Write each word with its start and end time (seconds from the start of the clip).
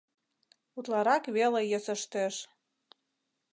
Утларак 0.77 1.23
веле 1.35 1.61
йӧсештеш. 1.71 2.35